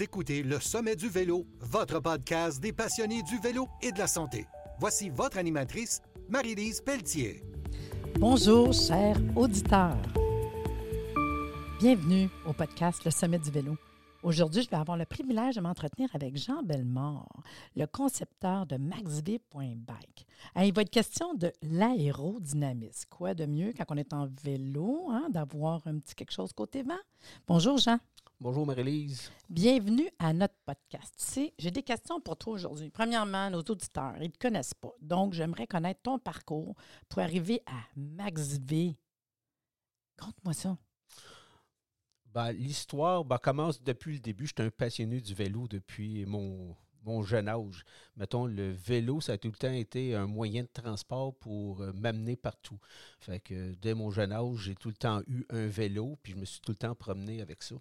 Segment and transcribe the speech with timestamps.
[0.00, 4.46] Écoutez Le Sommet du Vélo, votre podcast des passionnés du vélo et de la santé.
[4.80, 7.42] Voici votre animatrice, Marie-Lise Pelletier.
[8.18, 9.96] Bonjour, chers auditeurs.
[11.78, 13.76] Bienvenue au podcast Le Sommet du Vélo.
[14.22, 17.26] Aujourd'hui, je vais avoir le privilège de m'entretenir avec Jean Bellemare,
[17.74, 20.26] le concepteur de maxv.bike.
[20.56, 23.08] Il va être question de l'aérodynamisme.
[23.10, 26.84] Quoi de mieux quand on est en vélo, hein, d'avoir un petit quelque chose côté
[26.84, 27.00] vent?
[27.48, 27.98] Bonjour, Jean.
[28.40, 29.32] Bonjour Marie-Lise.
[29.50, 31.14] Bienvenue à notre podcast.
[31.18, 32.90] Tu sais, j'ai des questions pour toi aujourd'hui.
[32.90, 34.92] Premièrement, nos auditeurs, ils ne te connaissent pas.
[35.00, 36.76] Donc, j'aimerais connaître ton parcours
[37.08, 38.96] pour arriver à Max V.
[40.16, 40.76] Conte-moi ça.
[42.34, 44.46] Ben, L'histoire ben, commence depuis le début.
[44.46, 46.74] J'étais un passionné du vélo depuis mon,
[47.24, 47.84] jeune âge.
[48.16, 51.92] Mettons, le vélo, ça a tout le temps été un moyen de transport pour euh,
[51.92, 52.78] m'amener partout.
[53.18, 56.38] Fait que dès mon jeune âge, j'ai tout le temps eu un vélo, puis je
[56.38, 57.74] me suis tout le temps promené avec ça.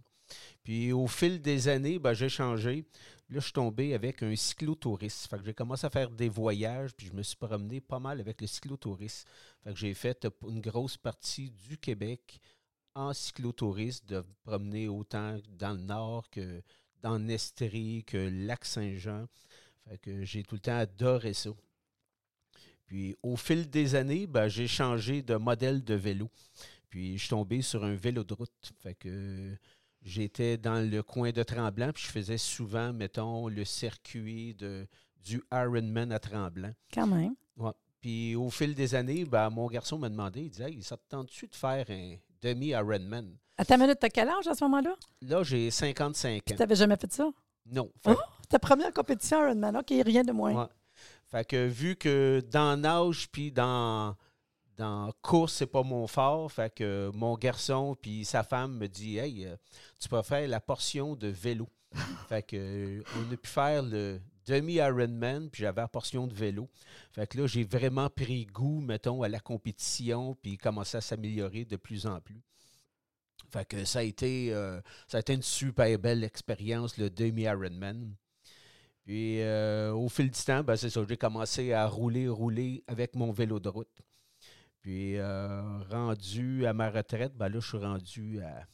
[0.63, 2.85] Puis au fil des années, ben, j'ai changé.
[3.29, 5.29] Là, je suis tombé avec un cyclotourisme.
[5.29, 8.19] Fait que j'ai commencé à faire des voyages, puis je me suis promené pas mal
[8.19, 9.29] avec le cyclotourisme.
[9.63, 12.41] Fait que j'ai fait une grosse partie du Québec
[12.95, 16.61] en cyclotourisme, de promener autant dans le nord que
[17.01, 19.27] dans Nestrie, que Lac-Saint-Jean.
[19.87, 21.49] Fait que j'ai tout le temps adoré ça.
[22.85, 26.29] Puis au fil des années, ben, j'ai changé de modèle de vélo.
[26.89, 28.73] Puis je suis tombé sur un vélo de route.
[28.79, 29.55] Fait que
[30.03, 34.87] J'étais dans le coin de Tremblant, puis je faisais souvent, mettons, le circuit de,
[35.23, 36.73] du Ironman à Tremblant.
[36.91, 37.35] Quand même.
[37.55, 37.71] Ouais.
[38.01, 41.03] Puis au fil des années, ben, mon garçon m'a demandé, il disait, hey, ça te
[41.07, 43.37] tente-tu de faire un demi-Ironman?
[43.57, 44.95] À ta minute, t'as quel âge à ce moment-là?
[45.21, 46.41] Là, j'ai 55 ans.
[46.47, 47.29] Tu n'avais jamais fait ça?
[47.65, 47.91] Non.
[48.05, 48.15] Oh,
[48.49, 50.53] ta première compétition Ironman, OK, rien de moins.
[50.53, 50.69] Ouais.
[51.29, 54.15] Fait que vu que dans l'âge, puis dans
[54.81, 56.51] dans course, c'est pas mon fort.
[56.51, 59.55] Fait que mon garçon puis sa femme me dit Hey, euh,
[59.99, 61.69] tu peux faire la portion de vélo.
[62.29, 66.67] fait que euh, on a pu faire le demi-Ironman, puis j'avais la portion de vélo.
[67.11, 71.63] Fait que là, j'ai vraiment pris goût, mettons, à la compétition, puis commencé à s'améliorer
[71.63, 72.41] de plus en plus.
[73.51, 78.15] Fait que ça a été, euh, ça a été une super belle expérience, le demi-Ironman.
[79.03, 79.43] Puis
[79.91, 83.59] au fil du temps, ben, c'est ça, j'ai commencé à rouler, rouler avec mon vélo
[83.59, 84.01] de route.
[84.81, 88.65] Puis euh, rendu à ma retraite, ben là, je suis rendu à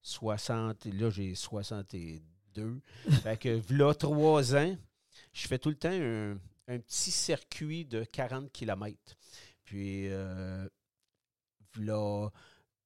[0.00, 0.86] 60.
[0.86, 2.80] Là, j'ai 62.
[3.22, 4.76] fait que là, trois ans,
[5.32, 8.96] je fais tout le temps un, petit circuit de 40 km.
[9.64, 10.66] Puis euh,
[11.78, 12.30] là,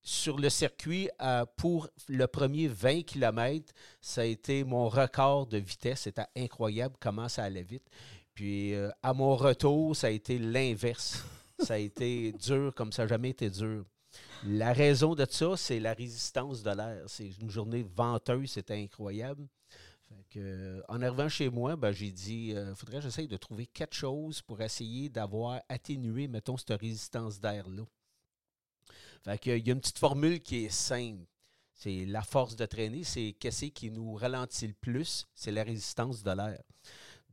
[0.02, 5.58] sur le circuit, euh, pour le premier 20 km, ça a été mon record de
[5.58, 6.02] vitesse.
[6.02, 7.88] C'était incroyable comment ça allait vite.
[8.34, 11.24] Puis à mon retour, ça a été l'inverse
[11.58, 13.84] ça a été dur comme ça n'a jamais été dur.
[14.44, 17.04] La raison de ça, c'est la résistance de l'air.
[17.08, 19.46] C'est une journée venteuse, c'était incroyable.
[20.88, 23.94] en arrivant chez moi, ben, j'ai dit, il euh, faudrait que j'essaye de trouver quelque
[23.94, 27.84] chose pour essayer d'avoir atténué, mettons, cette résistance d'air-là.
[29.26, 31.26] il y a une petite formule qui est simple.
[31.74, 36.22] C'est la force de traîner, c'est qu'est-ce qui nous ralentit le plus, c'est la résistance
[36.22, 36.62] de l'air.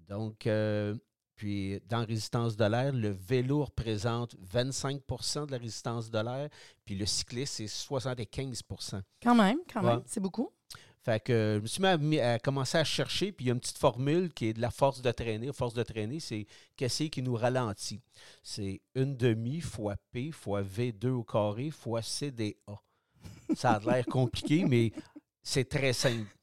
[0.07, 0.95] Donc, euh,
[1.35, 6.49] puis, dans résistance de l'air, le vélo représente 25% de la résistance de l'air,
[6.85, 10.51] puis le cycliste, c'est 75% Quand même, quand même, c'est beaucoup.
[11.05, 13.59] Fait que je me suis mis à, commencer à chercher, puis il y a une
[13.59, 15.45] petite formule qui est de la force de traîner.
[15.45, 18.01] La force de traîner, c'est qu'est-ce qui nous ralentit?
[18.41, 22.55] C'est une demi fois P fois V2 au carré fois CDA.
[23.55, 24.91] Ça a l'air compliqué, mais
[25.43, 26.35] c'est très simple.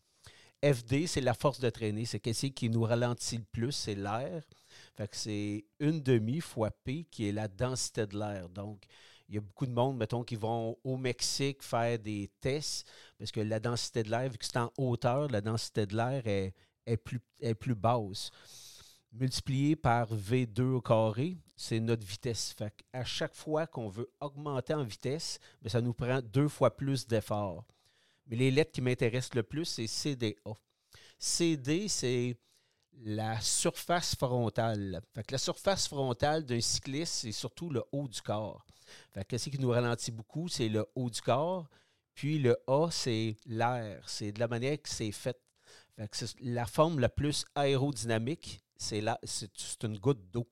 [0.64, 2.04] FD, c'est la force de traîner.
[2.04, 3.72] C'est qu'est-ce qui nous ralentit le plus?
[3.72, 4.44] C'est l'air.
[4.94, 8.48] Fait que c'est une demi fois P qui est la densité de l'air.
[8.48, 8.84] Donc,
[9.28, 12.86] il y a beaucoup de monde, mettons, qui vont au Mexique faire des tests
[13.18, 16.22] parce que la densité de l'air, vu que c'est en hauteur, la densité de l'air
[16.26, 18.30] est, plus, est plus basse.
[19.10, 22.52] Multiplié par V2 au carré, c'est notre vitesse.
[22.52, 26.76] Fait à chaque fois qu'on veut augmenter en vitesse, ben, ça nous prend deux fois
[26.76, 27.64] plus d'efforts.
[28.26, 30.34] Mais les lettres qui m'intéressent le plus, c'est CDA.
[31.18, 32.36] CD, c'est
[33.00, 35.00] la surface frontale.
[35.14, 38.64] Fait que la surface frontale d'un cycliste, c'est surtout le haut du corps.
[39.12, 41.68] Fait que ce qui nous ralentit beaucoup, c'est le haut du corps.
[42.14, 44.02] Puis le A, c'est l'air.
[44.06, 45.38] C'est de la manière que c'est fait.
[45.96, 49.02] fait la forme la plus aérodynamique, c'est
[49.82, 50.48] une goutte d'eau.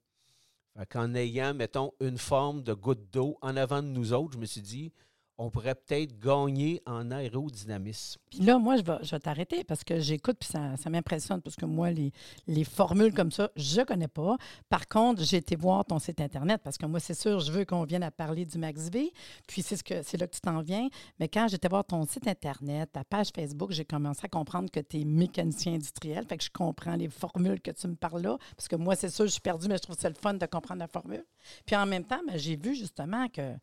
[0.89, 4.47] Qu'en ayant, mettons, une forme de goutte d'eau en avant de nous autres, je me
[4.47, 4.93] suis dit,
[5.41, 8.21] on pourrait peut-être gagner en aérodynamisme.
[8.31, 11.41] Puis là, moi, je vais, je vais t'arrêter parce que j'écoute, puis ça, ça m'impressionne,
[11.41, 12.13] parce que moi, les,
[12.47, 14.37] les formules comme ça, je ne connais pas.
[14.69, 17.65] Par contre, j'ai été voir ton site Internet parce que moi, c'est sûr, je veux
[17.65, 19.13] qu'on vienne à parler du MaxV,
[19.47, 20.89] puis c'est, ce que, c'est là que tu t'en viens.
[21.19, 24.81] Mais quand j'étais voir ton site Internet, ta page Facebook, j'ai commencé à comprendre que
[24.81, 26.27] tu es mécanicien industriel.
[26.29, 29.09] Fait que je comprends les formules que tu me parles là, parce que moi, c'est
[29.09, 31.25] sûr, je suis perdue, mais je trouve ça le fun de comprendre la formule.
[31.65, 33.55] Puis en même temps, ben, j'ai vu justement que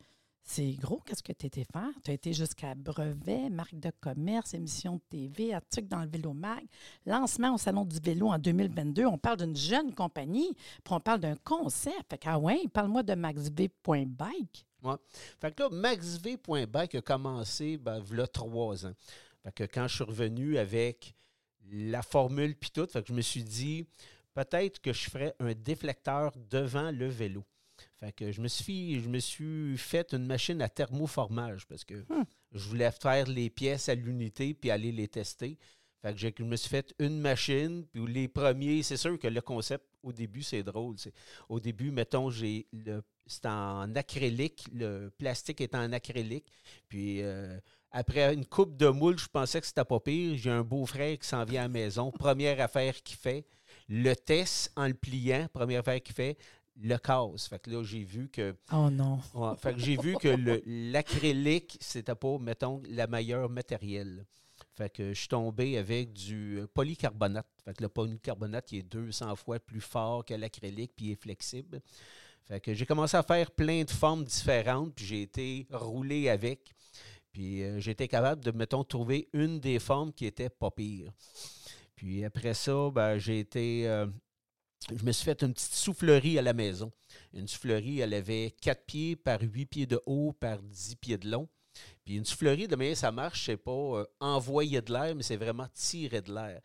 [0.50, 1.90] c'est gros, qu'est-ce que tu étais faire?
[2.02, 6.32] Tu as été jusqu'à brevet, marque de commerce, émission de TV, article dans le Vélo
[6.32, 6.64] Mag,
[7.04, 9.04] lancement au Salon du vélo en 2022.
[9.04, 12.10] On parle d'une jeune compagnie, puis on parle d'un concept.
[12.10, 14.66] Fait que, ah ouais, parle-moi de maxv.bike.
[14.82, 14.94] Ouais.
[15.38, 18.94] Fait que là, maxv.bike a commencé, ben, a trois ans.
[19.42, 21.14] Fait que quand je suis revenu avec
[21.70, 23.86] la formule puis tout, fait que je me suis dit,
[24.32, 27.44] peut-être que je ferais un déflecteur devant le vélo.
[27.96, 31.94] Fait que je me suis, je me suis fait une machine à thermoformage parce que
[32.08, 32.24] Hmm.
[32.52, 35.58] je voulais faire les pièces à l'unité puis aller les tester.
[36.00, 39.40] Fait que je me suis fait une machine, puis les premiers, c'est sûr que le
[39.40, 40.96] concept, au début, c'est drôle.
[40.96, 41.12] c'est-
[41.48, 46.46] Au début, mettons, j'ai le c'est en acrylique, le plastique est en acrylique.
[46.88, 47.58] Puis euh,
[47.90, 50.34] après une coupe de moule, je pensais que c'était pas pire.
[50.38, 52.10] J'ai un beau-frère qui s'en vient à la maison.
[52.10, 53.44] Première affaire qu'il fait,
[53.88, 56.38] le test en le pliant, première affaire qu'il fait,
[56.80, 57.48] le casse.
[57.48, 59.20] Fait que là, j'ai vu que Oh non.
[59.34, 64.24] Ouais, fait que j'ai vu que l'acrylique, c'était pas, mettons, la meilleure matériel.
[64.74, 67.46] Fait que je suis tombé avec du euh, polycarbonate.
[67.64, 71.20] Fait que le polycarbonate, il est 200 fois plus fort que l'acrylique, puis il est
[71.22, 71.80] flexible.
[72.46, 76.72] Fait que j'ai commencé à faire plein de formes différentes, puis j'ai été roulé avec.
[77.32, 81.12] Puis euh, j'ai été capable de, mettons, trouver une des formes qui était pas pire.
[81.96, 83.88] Puis après ça, ben, j'ai été.
[83.88, 84.06] euh,
[84.96, 86.92] je me suis fait une petite soufflerie à la maison.
[87.34, 91.30] Une soufflerie, elle avait 4 pieds par 8 pieds de haut par 10 pieds de
[91.30, 91.48] long.
[92.04, 95.36] Puis une soufflerie, de manière ça marche, c'est pas euh, envoyer de l'air, mais c'est
[95.36, 96.60] vraiment tirer de l'air.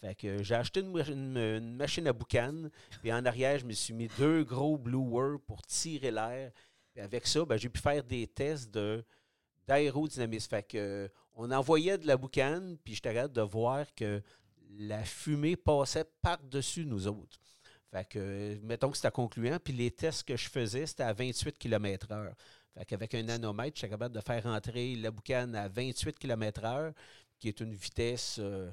[0.00, 2.68] Fait que j'ai acheté une, machine à boucan,
[3.00, 6.52] puis en arrière, je me suis mis deux gros blowers pour tirer l'air.
[6.96, 8.76] Avec ça, ben, j'ai pu faire des tests
[9.66, 10.50] d'aérodynamisme.
[10.50, 14.22] Fait que euh, on envoyait de la boucane, puis j'étais capable de voir que
[14.78, 17.38] la fumée passait par-dessus nous autres.
[17.90, 21.58] Fait que, mettons que c'était concluant, puis les tests que je faisais, c'était à 28
[21.58, 22.32] km/h.
[22.76, 26.92] Fait qu'avec un nanomètre, j'étais capable de faire entrer la boucane à 28 km/h,
[27.38, 28.70] qui est une vitesse euh,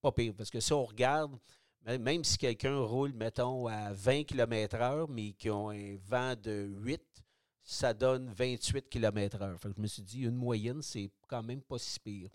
[0.00, 0.34] pas pire.
[0.36, 1.38] Parce que si on regarde,
[1.84, 6.68] même- même si quelqu'un roule, mettons, à 20 km/h, mais qui ont un vent de
[6.80, 7.02] 8,
[7.62, 9.58] ça donne 28 km/h.
[9.58, 12.30] Fait que je me suis dit, une moyenne, c'est quand même pas si pire.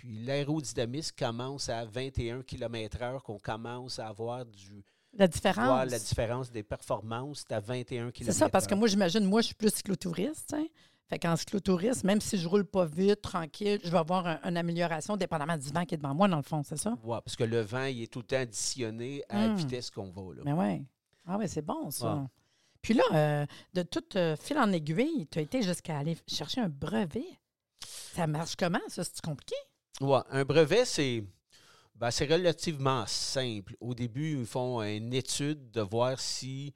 [0.00, 4.82] Puis l'aérodynamisme commence à 21 km/h, qu'on commence à avoir du,
[5.12, 5.66] La différence.
[5.66, 8.24] voir la différence des performances, c'est à 21 km/h.
[8.24, 10.52] C'est ça, parce que moi, j'imagine, moi, je suis plus cyclotouriste.
[10.52, 10.70] sais.
[11.10, 14.56] Fait qu'en cyclotourisme, même si je roule pas vite, tranquille, je vais avoir un- une
[14.56, 16.96] amélioration dépendamment du vent qui est devant moi, dans le fond, c'est ça?
[17.04, 19.56] Ouais, parce que le vent, il est tout le temps additionné à la Hmm.
[19.56, 20.34] vitesse qu'on va.
[20.34, 20.42] Là.
[20.46, 20.86] Mais oui.
[21.26, 22.14] Ah oui, c'est bon, ça.
[22.14, 22.24] Ouais.
[22.80, 26.62] Puis là, euh, de tout euh, fil en aiguille, tu as été jusqu'à aller chercher
[26.62, 27.26] un brevet.
[27.84, 29.04] Ça marche comment, ça?
[29.04, 29.54] C'est compliqué?
[30.00, 31.24] Ouais, un brevet, c'est
[31.94, 33.76] ben, c'est relativement simple.
[33.80, 36.74] Au début, ils font une étude de voir si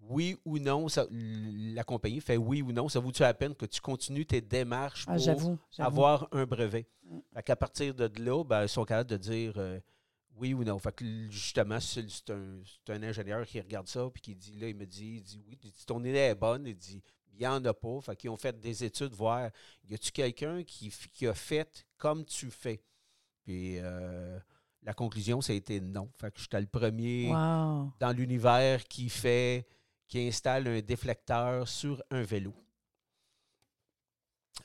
[0.00, 3.66] oui ou non, ça- la compagnie fait oui ou non, ça vaut-tu la peine que
[3.66, 6.88] tu continues tes démarches Ah, pour avoir un brevet?
[7.04, 7.18] Mm.
[7.34, 9.78] Fait qu'à partir de là, ben, ils sont capables de dire euh,
[10.36, 10.78] oui ou non.
[10.80, 14.74] Fait que justement, c'est un, un ingénieur qui regarde ça puis qui dit là, il
[14.76, 17.02] me dit, il dit oui, il dit, ton idée est bonne, il dit
[17.36, 18.00] il n'y en a pas.
[18.00, 19.50] Fait qu'ils ont fait des études, voir
[19.88, 20.90] y a-tu quelqu'un qui,
[21.26, 22.82] a fait comme tu fais?
[23.44, 24.38] Puis euh,
[24.82, 26.10] la conclusion, ça a été non.
[26.16, 27.92] Fait que j'étais le premier Wow.
[27.98, 29.66] dans l'univers qui fait,
[30.08, 32.54] qui installe un déflecteur sur un vélo.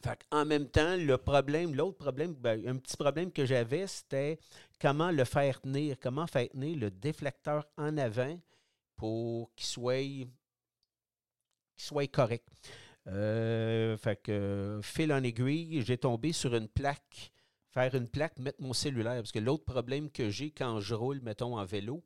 [0.01, 4.39] Fait en même temps, le problème, l'autre problème, ben, un petit problème que j'avais, c'était
[4.79, 8.39] comment le faire tenir, comment faire tenir le déflecteur en avant
[8.95, 10.25] pour qu'il soit,
[11.81, 12.47] qu'il soit correct.
[13.07, 17.31] Euh, fait que, fil en aiguille, j'ai tombé sur une plaque,
[17.69, 19.17] faire une plaque, mettre mon cellulaire.
[19.17, 22.03] Parce que l'autre problème que j'ai quand je roule, mettons, en vélo,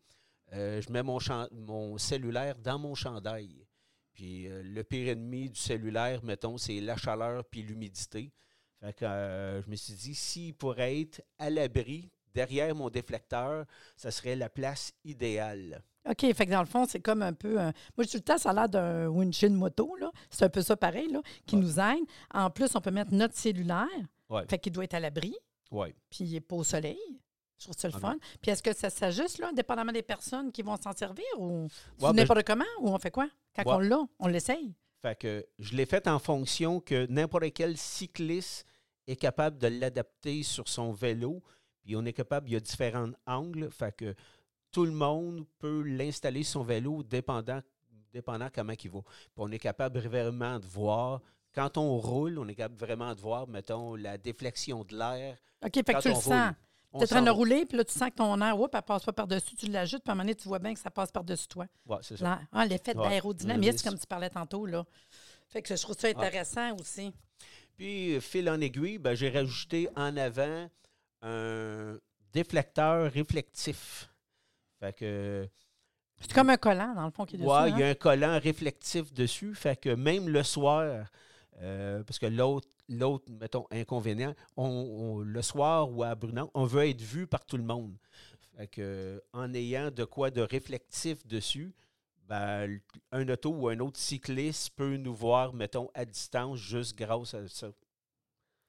[0.54, 3.66] euh, je mets mon, cellulaire dans mon chandail.
[4.14, 8.32] Puis euh, le pire ennemi du cellulaire, mettons, c'est la chaleur puis l'humidité.
[8.80, 13.66] Fait que je me suis dit, s'il pourrait être à l'abri derrière mon déflecteur,
[13.96, 15.82] ça serait la place idéale.
[16.10, 17.60] OK, fait que dans le fond, c'est comme un peu.
[17.60, 20.12] un- Moi, tout le temps, ça a l'air d'un windshield moto, là.
[20.30, 21.62] C'est un peu ça pareil, là, qui Ouais.
[21.62, 22.04] nous aide.
[22.34, 23.88] En plus, on peut mettre notre cellulaire,
[24.30, 24.44] Ouais.
[24.50, 25.36] fait qu'il doit être à l'abri,
[25.72, 25.96] Ouais.
[26.10, 27.00] puis il n'est pas au soleil.
[27.58, 28.18] Je trouve ça le Ah fun.
[28.42, 31.70] Puis est-ce que ça s'ajuste, là, dépendamment des personnes qui vont s'en servir ou Ouais,
[32.00, 33.28] ben, n'importe comment, ou on fait quoi?
[33.56, 34.76] Quand on l'a, on l'essaye.
[35.02, 38.66] Fait que je l'ai fait en fonction que n'importe quel cycliste
[39.08, 41.42] est capable de l'adapter sur son vélo.
[41.84, 43.70] Puis on est capable, il y a différents angles.
[43.72, 44.16] Fait que
[44.76, 47.62] tout le monde peut l'installer sur son vélo dépendant,
[48.12, 49.00] dépendant comment il va.
[49.04, 51.22] Puis on est capable vraiment de voir.
[51.54, 55.38] Quand on roule, on est capable vraiment de voir, mettons, la déflexion de l'air.
[55.66, 56.52] OK, fait que tu le sens.
[56.92, 58.82] Tu es en train de rouler, puis là, tu sens que ton air, oups, elle
[58.82, 60.92] passe pas par-dessus, tu l'ajoutes, puis à un moment donné, tu vois bien que ça
[60.92, 61.68] passe par-dessus toi.
[61.86, 62.42] Ouais, c'est ça.
[62.52, 63.90] Ah, l'effet d'aérodynamisme, Oui.
[63.90, 64.86] comme tu parlais tantôt, là.
[65.48, 67.14] Fait que je trouve ça intéressant aussi.
[67.78, 70.70] Puis, fil en aiguille, ben, j'ai rajouté en avant
[71.22, 71.98] un
[72.34, 74.10] déflecteur réflectif.
[74.80, 75.50] Fait que,
[76.20, 77.46] C'est comme un collant, dans le fond, qui est dessus.
[77.46, 77.84] ouais, il y hein?
[77.84, 79.56] a un collant réflectif dessus.
[79.56, 81.06] Fait que même le soir,
[81.62, 86.66] euh, parce que l'autre, l'autre, mettons, inconvénient, on, on- le soir ou à Brunan, on
[86.66, 87.96] veut être vu par tout le monde.
[88.58, 91.76] Fait que, en ayant de quoi de réflectif dessus,
[92.28, 92.80] ben,
[93.12, 97.48] un auto ou un autre cycliste peut nous voir, mettons, à distance juste grâce à
[97.48, 97.70] ça.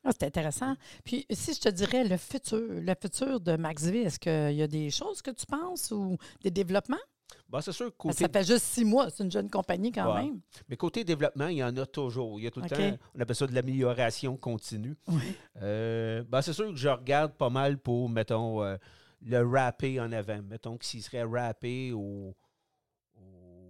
[0.07, 0.75] Ah, c'est intéressant.
[1.05, 4.69] Puis, si je te dirais le futur, le futur de MaxV, est-ce qu'il y a
[4.69, 6.97] des choses que tu penses ou des développements?
[7.49, 10.25] Ben, c'est sûr côté ça fait juste six mois, c'est une jeune compagnie quand Ouais.
[10.25, 10.41] même.
[10.69, 12.39] Mais côté développement, il y en a toujours.
[12.39, 14.97] Il y a tout le temps, on appelle ça de l'amélioration continue.
[15.61, 18.77] Euh, ben, c'est sûr que je regarde pas mal pour, mettons, euh,
[19.23, 20.41] le rapper en avant.
[20.43, 22.35] Mettons que s'il serait rappé au.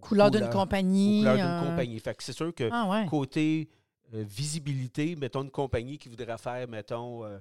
[0.02, 1.21] Couleur d'une couleur- compagnie.
[1.21, 1.99] aux couleurs d'une euh, compagnie.
[2.00, 3.07] Fait que c'est sûr que Ah ouais.
[3.07, 3.69] côté
[4.13, 7.39] visibilité, mettons une compagnie qui voudrait faire, mettons, euh,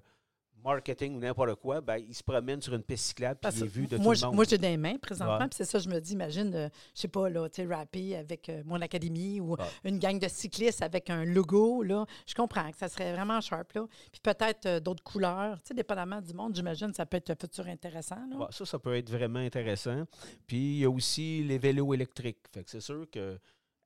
[0.63, 3.67] marketing ou n'importe quoi, ben, il se promène sur une piste cyclable puis il est
[3.67, 4.35] vu de moi, tout le monde.
[4.35, 5.47] moi, j'ai des mains présentement, Ouais.
[5.47, 8.15] puis c'est ça, je me dis, imagine, euh, je sais pas, là, tu sais, rapper
[8.15, 9.65] avec euh, mon académie ou Ouais.
[9.83, 12.07] une gang de cyclistes avec un logo, là.
[12.25, 13.85] Je comprends que ça serait vraiment sharp, là.
[14.11, 17.35] Puis peut-être euh, d'autres couleurs, tu sais, dépendamment du monde, j'imagine, ça peut être un
[17.39, 18.35] futur intéressant, là.
[18.37, 20.05] Ouais, ça, ça peut être vraiment intéressant.
[20.47, 22.39] Puis il y a aussi les vélos électriques.
[22.51, 23.37] Fait que c'est sûr que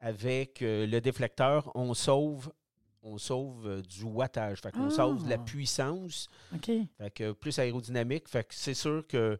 [0.02, 2.50] avec euh, le déflecteur, on sauve,
[3.01, 4.62] on sauve euh, du wattage.
[4.62, 4.89] Fait qu'on Ah.
[4.91, 6.27] sauve de la puissance.
[6.53, 6.72] OK.
[6.98, 8.27] Fait que plus aérodynamique.
[8.27, 9.39] Fait que c'est sûr que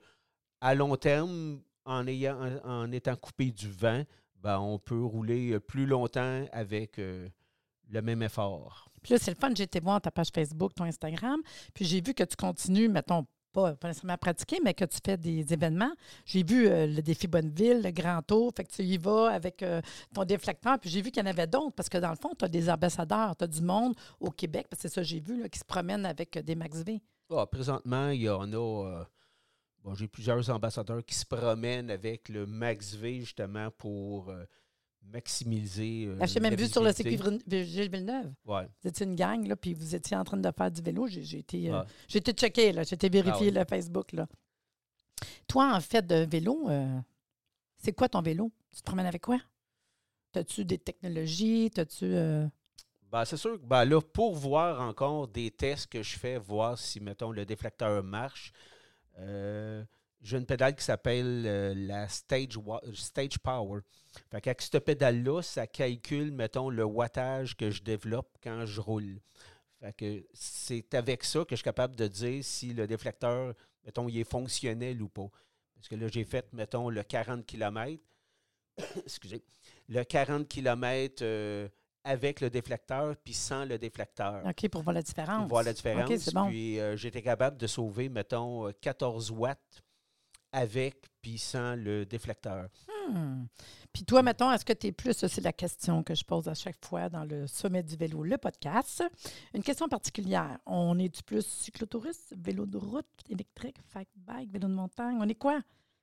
[0.61, 4.03] à long terme, en ayant en, en étant coupé du vent,
[4.35, 7.27] ben, on peut rouler euh, plus longtemps avec euh,
[7.89, 8.89] le même effort.
[9.01, 11.41] Puis là, c'est le fun, j'ai été voir ta page Facebook, ton Instagram,
[11.73, 15.51] puis j'ai vu que tu continues, mettons, pas, nécessairement pratiquer, mais que tu fais des
[15.53, 15.91] événements.
[16.25, 19.63] J'ai vu euh, le défi Bonneville, le Grand Tour, fait que tu y vas avec
[19.63, 19.81] euh,
[20.13, 22.31] ton déflecteur, puis j'ai vu qu'il y en avait d'autres, parce que dans le fond,
[22.37, 25.07] tu as des ambassadeurs, tu as du monde au Québec, parce que c'est ça que
[25.07, 27.01] j'ai vu, là, qui se promènent avec euh, des Max V.
[27.31, 29.05] Ah, présentement, il y en a.
[29.83, 34.33] bon, J'ai plusieurs ambassadeurs qui se promènent avec le Max V justement pour
[35.03, 36.05] maximiser.
[36.07, 38.31] euh, Ah, J'ai même vu sur le circuit Gilles Villeneuve.
[38.45, 38.67] Ouais.
[38.81, 41.07] Vous étiez une gang, là, puis vous étiez en train de faire du vélo.
[41.07, 41.85] J'ai été, euh, Ouais.
[42.13, 42.83] été checké, là.
[42.83, 44.27] J'ai été vérifié Ah le Facebook, là.
[45.47, 46.99] Toi, en fait, de vélo, euh,
[47.77, 48.51] c'est quoi ton vélo?
[48.71, 49.39] Tu te promènes avec quoi?
[50.35, 51.71] As-tu des technologies?
[51.75, 52.05] As-tu.
[52.05, 52.47] euh,
[53.11, 56.77] Ben, c'est sûr que ben, là, pour voir encore des tests que je fais, voir
[56.77, 58.53] si, mettons, le déflecteur marche,
[59.17, 59.83] euh,
[60.21, 62.59] j'ai une pédale qui s'appelle euh, la Stage,
[62.93, 63.81] Stage Power.
[64.31, 69.19] Fait qu'avec cette pédale-là, ça calcule, mettons, le wattage que je développe quand je roule.
[69.79, 73.53] Fait que c'est avec ça que je suis capable de dire si le déflecteur,
[73.85, 75.29] mettons, il est fonctionnel ou pas.
[75.75, 78.01] Parce que là, j'ai fait, mettons, le 40 km.
[79.05, 79.43] Excusez.
[79.88, 81.23] Le 40 km
[82.03, 84.43] avec le déflecteur puis sans le déflecteur.
[84.45, 85.39] OK, pour voir la différence.
[85.39, 86.09] Pour voir la différence.
[86.09, 86.47] OK, c'est bon.
[86.47, 89.83] Puis euh, j'étais capable de sauver, mettons, euh, 14 watts
[90.51, 92.69] avec puis sans le déflecteur.
[93.09, 93.45] Hmm.
[93.91, 96.53] Puis toi, mettons, est-ce que tu es plus, c'est la question que je pose à
[96.53, 99.03] chaque fois dans le sommet du vélo, le podcast.
[99.53, 100.59] Une question particulière.
[100.65, 105.17] On est-tu plus cyclotouriste, vélo de route, électrique, fat bike, vélo de montagne?
[105.19, 105.59] On est quoi?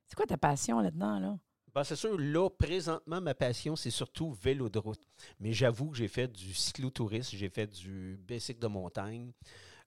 [0.06, 1.38] C'est quoi ta passion là-dedans, là?
[1.74, 5.02] Ben, c'est sûr, là, présentement, ma passion, c'est surtout vélo de route.
[5.38, 9.32] Mais j'avoue que j'ai fait du cyclotourisme, j'ai fait du bicycle de montagne.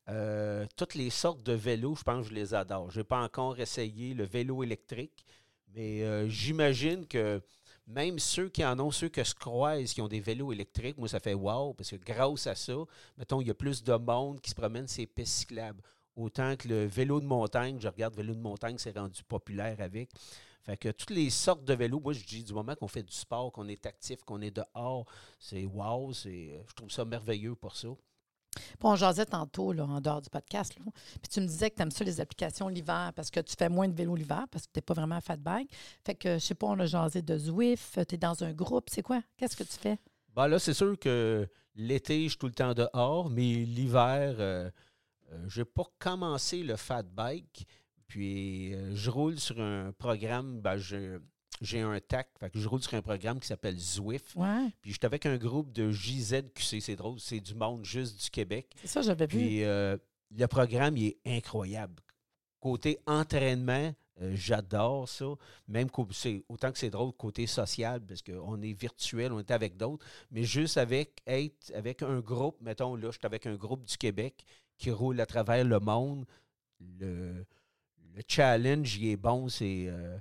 [0.09, 2.89] Euh, toutes les sortes de vélos, je pense que je les adore.
[2.89, 5.25] Je n'ai pas encore essayé le vélo électrique,
[5.75, 7.41] mais euh, j'imagine que
[7.85, 11.07] même ceux qui en ont, ceux que je croise qui ont des vélos électriques, moi,
[11.07, 12.75] ça fait wow, parce que grâce à ça,
[13.17, 15.81] mettons, il y a plus de monde qui se promène ces pistes cyclables.
[16.15, 20.09] Autant que le vélo de montagne, je regarde vélo de montagne, c'est rendu populaire avec.
[20.63, 23.13] Fait que toutes les sortes de vélos, moi je dis du moment qu'on fait du
[23.13, 25.05] sport, qu'on est actif, qu'on est dehors,
[25.39, 27.89] c'est wow, je trouve ça merveilleux pour ça.
[28.79, 30.73] Bon, on jasait tantôt, là, en dehors du podcast.
[30.75, 33.69] Puis tu me disais que tu aimes ça, les applications l'hiver, parce que tu fais
[33.69, 35.71] moins de vélo l'hiver, parce que tu n'es pas vraiment fat bike.
[36.05, 38.89] Fait que, je sais pas, on a jasé de Zwift, tu es dans un groupe,
[38.89, 39.21] c'est quoi?
[39.37, 39.97] Qu'est-ce que tu fais?
[40.35, 44.69] Ben là, c'est sûr que l'été, je suis tout le temps dehors, mais l'hiver, euh,
[45.31, 47.67] euh, j'ai pas commencé le fat bike.
[48.07, 51.19] Puis euh, je roule sur un programme, ben, je-
[51.61, 54.33] j'ai un TAC, fait que je roule sur un programme qui s'appelle Zwift.
[54.35, 58.29] Ouais, Puis j'étais avec un groupe de JZQC, c'est drôle, c'est du monde juste du
[58.29, 58.73] Québec.
[58.81, 59.37] c'est ça, j'avais vu.
[59.37, 59.97] Puis euh,
[60.37, 62.01] le programme, il est incroyable.
[62.59, 65.25] Côté entraînement, euh, j'adore ça.
[65.67, 69.77] Même c'est autant que c'est drôle côté social, parce qu'on est virtuel, on est avec
[69.77, 73.85] d'autres, mais juste avec être avec un groupe, mettons là, je suis avec un groupe
[73.85, 74.45] du Québec
[74.77, 76.25] qui roule à travers le monde.
[76.99, 77.45] Le,
[78.15, 80.17] le challenge, il est bon, c'est euh,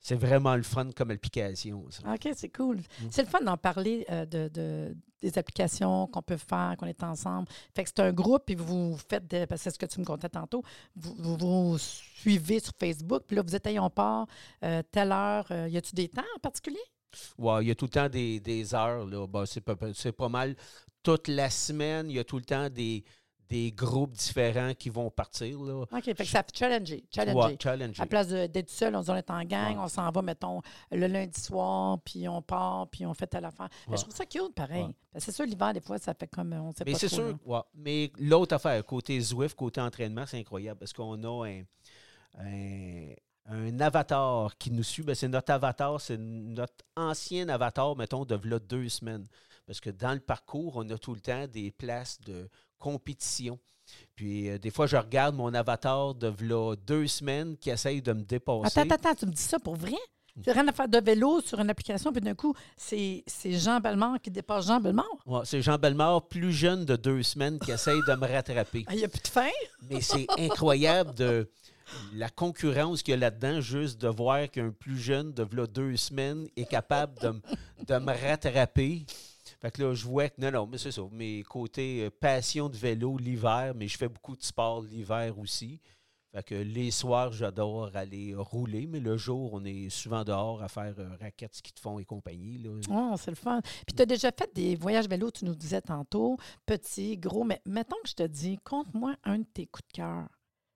[0.00, 1.84] c'est vraiment le fun comme application.
[1.90, 2.02] ça.
[2.12, 2.78] OK, c'est cool.
[2.78, 3.06] Mm.
[3.10, 7.02] C'est le fun d'en parler euh, de, de- des applications qu'on peut faire, qu'on est
[7.02, 7.46] ensemble.
[7.74, 10.00] Fait que c'est un groupe, puis vous faites, des- parce que c'est ce que tu
[10.00, 10.62] me contais tantôt,
[10.96, 14.26] vous, vous, vous suivez sur Facebook, puis là, vous êtes, Hey, on part,
[14.64, 15.46] euh, telle heure.
[15.50, 16.80] euh, y a-tu des temps en particulier?
[17.36, 19.04] Ouais, il y a tout le temps des, des heures.
[19.04, 19.26] Là.
[19.26, 20.56] Ben, c'est, pas, c'est pas mal.
[21.02, 23.04] Toute la semaine, il y a tout le temps des,
[23.50, 25.60] des groupes différents qui vont partir.
[25.60, 25.82] Là.
[25.82, 27.36] OK, fait que ça fait challenger, challenger.
[27.36, 28.00] Ouais, challenger.
[28.00, 29.82] À place d'être seul, on dit on est en gang, Ouais.
[29.84, 33.68] on s'en va, mettons, le lundi soir, puis on part, puis on fait telle affaire.
[33.88, 34.86] Mais je trouve ça cute, pareil.
[35.16, 37.36] C'est sûr, l'hiver, des fois, ça fait comme, on sait Mais pas c'est sûr,
[37.74, 41.62] mais l'autre affaire, côté Zwift, côté entraînement, c'est incroyable parce qu'on a un,
[42.38, 43.08] un,
[43.50, 45.02] un avatar qui nous suit.
[45.02, 49.26] Ben, c'est notre avatar, c'est notre ancien avatar, mettons, de là deux semaines.
[49.66, 53.58] Parce que dans le parcours, on a tout le temps des places de compétition.
[54.14, 58.12] Puis euh, des fois, je regarde mon avatar de là deux semaines qui essaye de
[58.12, 58.78] me dépasser.
[58.78, 59.96] Attends, attends, attends, tu me dis ça pour vrai?
[60.42, 63.80] Tu rien à faire de vélo sur une application, puis d'un coup, c'est c'est Jean
[63.80, 65.04] Bellemare qui dépasse Jean Bellemare?
[65.26, 68.84] Ouais, c'est Jean Bellemare, plus jeune de deux semaines, qui essaye de me rattraper.
[68.86, 69.50] Ah, Il n'y a plus de fin?
[69.90, 71.50] Mais c'est incroyable de
[72.14, 76.48] la concurrence qu'il y a là-dedans, juste de voir qu'un plus jeune de deux semaines
[76.56, 79.04] est capable de, me rattraper.
[79.60, 81.02] Fait que là, je vois que non, non, mais c'est ça.
[81.12, 85.80] Mes côtés euh, passion de vélo l'hiver, mais je fais beaucoup de sport l'hiver aussi.
[86.32, 90.68] Fait que les soirs, j'adore aller rouler, mais le jour, on est souvent dehors à
[90.68, 92.62] faire euh, raquettes, ski de fond et compagnie.
[92.88, 93.60] Oh, c'est le fun.
[93.62, 97.60] Puis tu as déjà fait des voyages vélo, tu nous disais tantôt, petits, gros, mais
[97.66, 100.28] mettons que je te dis, compte-moi un de tes coups de cœur.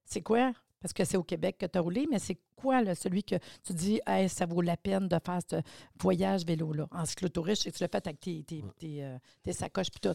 [0.05, 0.53] C'est quoi?
[0.85, 3.37] Parce que c'est au Québec que tu as roulé, mais c'est quoi là, celui que
[3.65, 5.57] tu dis, hey, ça vaut la peine de faire ce
[5.99, 6.87] voyage vélo-là?
[6.91, 8.71] En cyclotourisme, je sais que tu l'as fait avec tes, tes, Ouais.
[8.79, 10.15] tes, euh, tes sacoches puis tout.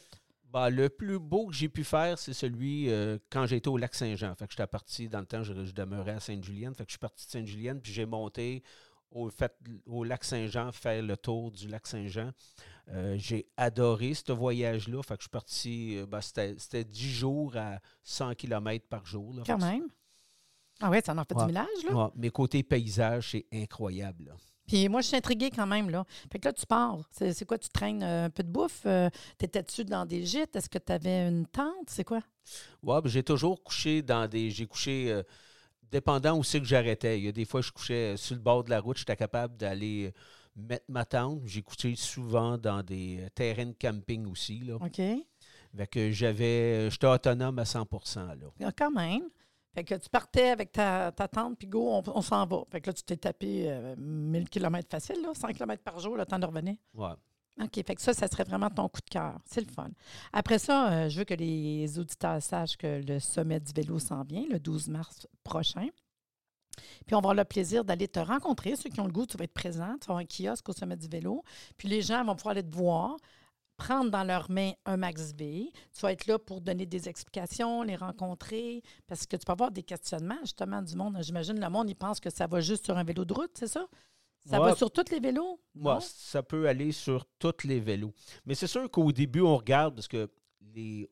[0.54, 3.96] Ben, le plus beau que j'ai pu faire, c'est celui euh, quand j'étais au lac
[3.96, 4.36] Saint-Jean.
[4.36, 6.76] Fait que j'étais parti, dans le temps, je, je demeurais à Sainte-Julienne.
[6.76, 8.62] Fait que je suis parti de Sainte-Julienne, puis j'ai monté
[9.10, 9.56] au, fait,
[9.88, 12.30] au lac Saint-Jean, faire le tour du lac Saint-Jean.
[12.90, 15.02] Euh, j'ai adoré ce voyage-là.
[15.02, 19.06] Fait que je suis parti, euh, ben, c'était c'était 10 jours à 100 km par
[19.08, 19.34] jour.
[19.34, 19.42] là.
[19.48, 19.88] Quand même.
[20.82, 21.42] Ah ouais, ça en fait Ouais.
[21.44, 21.94] du millage, là?
[21.96, 24.26] Ouais, mais côté paysage, c'est incroyable.
[24.26, 24.32] là.
[24.68, 26.06] Puis moi, je suis intriguée quand même, là.
[26.32, 27.00] Fait que là, tu pars.
[27.12, 27.58] C'est quoi?
[27.58, 28.84] Tu traînes euh, un peu de bouffe?
[28.86, 30.56] Euh, T'étais-tu dans des gîtes?
[30.56, 31.88] Est-ce que tu avais une tente?
[31.90, 32.20] C'est quoi?
[32.84, 34.52] Ouais, ben, j'ai toujours couché dans des.
[34.52, 35.12] J'ai couché.
[35.12, 35.24] euh,
[35.92, 37.18] dépendant où c'est que j'arrêtais.
[37.20, 38.98] Il y a des fois, je couchais euh, sur le bord de la route.
[38.98, 40.14] J'étais capable d'aller
[40.56, 41.42] mettre ma tente.
[41.46, 44.60] J'ai couché souvent dans des terrains de camping aussi.
[44.60, 44.76] Là.
[44.76, 45.02] OK.
[45.76, 46.92] Fait que j'avais.
[46.92, 48.36] J'étais autonome à 100 là.
[48.64, 49.24] Ah, quand même.
[49.74, 52.64] Fait que tu partais avec ta, ta tente, puis go, on, on s'en va.
[52.72, 56.16] Fait que là, tu t'es tapé euh, 1000 km facile, là, 100 km par jour,
[56.16, 56.76] le temps de revenir.
[56.94, 57.14] Ouais.
[57.62, 57.84] OK.
[57.86, 59.38] Fait que ça, ça serait vraiment ton coup de cœur.
[59.46, 59.90] C'est le fun.
[60.34, 64.24] Après ça, euh, je veux que les auditeurs sachent que le sommet du vélo s'en
[64.24, 65.88] vient le 12 mars prochain.
[67.06, 68.76] Puis on va avoir le plaisir d'aller te rencontrer.
[68.76, 69.98] Ceux qui ont le goût, tu vas être présent.
[70.00, 71.44] Tu vas avoir un kiosque au sommet du vélo.
[71.78, 73.18] Puis les gens vont pouvoir aller te voir,
[73.80, 75.72] prendre dans leurs mains un Max V.
[75.94, 79.72] Tu vas être là pour donner des explications, les rencontrer, parce que tu peux avoir
[79.72, 81.18] des questionnements justement du monde.
[81.22, 83.68] J'imagine le monde, il pense que ça va juste sur un vélo de route, c'est
[83.68, 83.88] ça?
[84.46, 84.70] Ça Ouais.
[84.70, 85.60] va sur tous les vélos?
[85.76, 88.14] Moi, ça peut aller sur tous les vélos.
[88.46, 90.30] Mais c'est sûr qu'au début, on regarde parce que
[90.74, 91.10] les,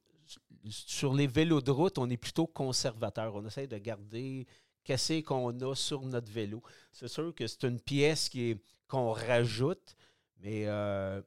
[0.69, 3.35] sur les vélos de route, on est plutôt conservateur.
[3.35, 4.45] On essaie de garder
[4.83, 6.61] qu'est-ce qu'on a sur notre vélo.
[6.91, 9.95] C'est sûr que c'est une pièce qui est, qu'on rajoute,
[10.39, 11.21] mais euh,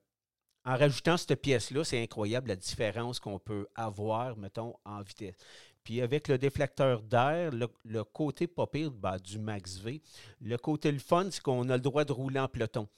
[0.64, 5.36] en rajoutant cette pièce-là, c'est incroyable la différence qu'on peut avoir, mettons, en vitesse.
[5.84, 10.02] Puis avec le déflecteur d'air, le, le côté pas pire ben, du Max V,
[10.40, 12.88] le côté le fun, c'est qu'on a le droit de rouler en peloton.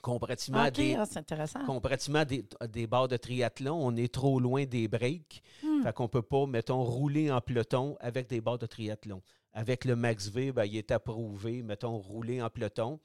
[0.00, 1.64] Comparativement à des, ah, c'est intéressant.
[1.64, 5.44] comparativement à des, à des barres de triathlon, on est trop loin des breaks.
[5.62, 5.84] Hmm.
[5.84, 9.22] Fait qu'on ne peut pas, mettons, rouler en peloton avec des barres de triathlon.
[9.52, 12.98] Avec le Max V, ben, il est approuvé, mettons, rouler en peloton.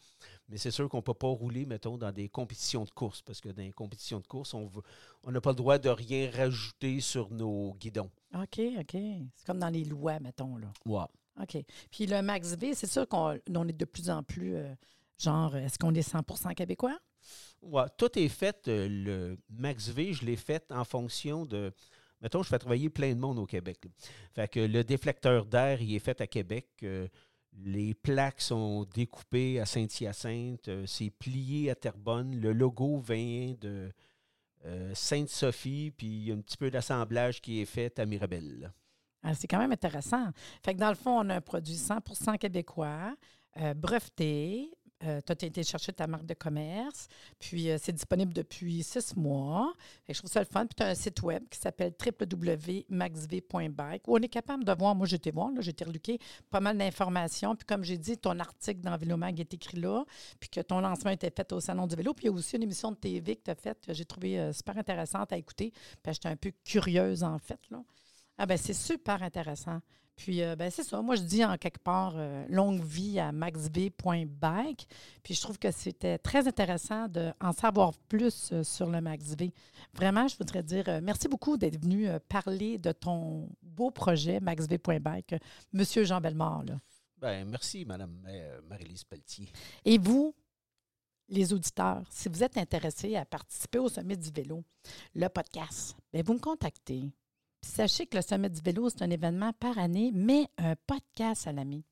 [0.50, 3.42] Mais c'est sûr qu'on ne peut pas rouler, mettons, dans des compétitions de course, parce
[3.42, 4.82] que dans les compétitions de course, on veut-
[5.24, 8.10] on n'a pas le droit de rien rajouter sur nos guidons.
[8.34, 8.92] OK, OK.
[9.36, 10.68] C'est comme dans les lois, mettons, là.
[10.86, 11.06] Ouais.
[11.42, 11.64] OK.
[11.92, 14.74] Puis le Max V, c'est sûr qu'on on est de plus en plus, euh,
[15.20, 16.98] genre, est-ce qu'on est 100% québécois?
[17.62, 18.68] Ouais, tout est fait.
[18.70, 21.74] euh, le Max V, je l'ai fait en fonction de.
[22.22, 23.78] Mettons, je fais travailler plein de monde au Québec.
[23.86, 23.92] là.
[24.34, 26.68] Fait que le déflecteur d'air, il est fait à Québec.
[26.84, 27.08] euh,
[27.64, 32.40] Les plaques sont découpées à Saint-Hyacinthe, euh, c'est plié à Terrebonne.
[32.40, 33.92] Le logo vient de
[34.66, 38.72] euh, Sainte-Sophie, puis il y a un petit peu d'assemblage qui est fait à Mirabel.
[39.24, 40.28] Ah, c'est quand même intéressant.
[40.64, 43.16] Fait que dans le fond, on a un produit 100% québécois,
[43.60, 44.72] euh, breveté,
[45.04, 47.08] euh, tu as été chercher ta marque de commerce,
[47.40, 49.74] puis euh, c'est disponible depuis six mois.
[50.10, 50.66] je trouve ça le fun.
[50.66, 54.96] Puis tu as un site web qui s'appelle www.maxv.bike où on est capable de voir,
[54.96, 57.56] moi j'étais voir, j'ai été reluqué pas mal d'informations.
[57.56, 60.04] Puis comme j'ai dit, ton article dans Vélomag est écrit là,
[60.40, 62.14] puis que ton lancement était fait au Salon du vélo.
[62.14, 64.06] Puis il y a aussi une émission de TV que tu as faite, que j'ai
[64.06, 65.72] trouvé euh, super intéressante à écouter.
[66.02, 67.60] Puis j'étais un peu curieuse en fait.
[67.70, 67.84] Là.
[68.38, 69.80] Ah ben c'est super intéressant.
[70.18, 71.02] Puis, euh, ben, c'est ça.
[71.02, 74.88] Moi, je dis en quelque part euh, longue vie à maxv.bike.
[75.24, 79.54] Puis, je trouve que c'était très intéressant d'en savoir plus euh, sur le MaxV.
[79.94, 85.36] Vraiment, je voudrais dire merci beaucoup d'être venu parler de ton beau projet maxv.bike,
[85.72, 86.64] Monsieur Jean Bellemare.
[86.66, 86.80] Là.
[87.20, 88.20] Ben, merci, Madame
[88.68, 89.50] Marie-Lise Pelletier.
[89.86, 90.34] Et vous,
[91.30, 94.64] les auditeurs, si vous êtes intéressés à participer au Sommet du vélo,
[95.14, 97.12] le podcast, bien, vous me contactez
[97.62, 101.52] sachez que le Sommet du vélo, c'est un événement par année, mais un podcast à
[101.52, 101.84] l'ami.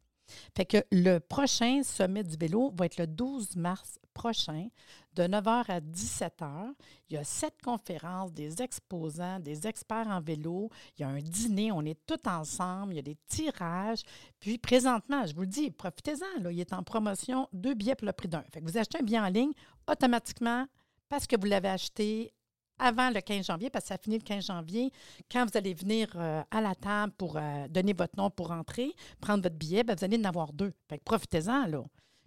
[0.55, 4.69] Fait que le prochain Sommet du vélo va être le 12 mars prochain,
[5.13, 6.73] de 9h à 17h.
[7.09, 10.69] Il y a sept conférences, des exposants, des experts en vélo.
[10.97, 12.93] Il y a un dîner, on est tous ensemble.
[12.93, 14.01] Il y a des tirages.
[14.39, 16.49] Puis présentement, je vous le dis, profitez-en.
[16.49, 18.43] Il est en promotion, deux billets pour le prix d'un.
[18.53, 19.51] Fait que vous achetez un billet en ligne,
[19.87, 20.65] automatiquement,
[21.09, 22.33] parce que vous l'avez acheté
[22.79, 24.91] avant le 15 janvier, parce que ça finit le 15 janvier,
[25.31, 28.93] quand vous allez venir euh, à la table pour euh, donner votre nom pour entrer,
[29.19, 30.73] prendre votre billet, bien, vous allez en avoir deux.
[31.03, 31.83] Profitez-en, là.